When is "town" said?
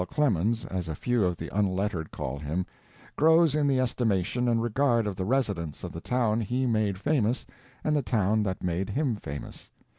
6.01-6.41, 8.01-8.41